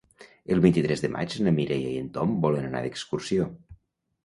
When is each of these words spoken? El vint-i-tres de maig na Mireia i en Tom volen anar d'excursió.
El 0.53 0.61
vint-i-tres 0.61 1.03
de 1.03 1.11
maig 1.15 1.35
na 1.49 1.53
Mireia 1.59 1.93
i 1.97 2.01
en 2.05 2.09
Tom 2.17 2.35
volen 2.47 2.67
anar 2.71 2.85
d'excursió. 2.89 3.49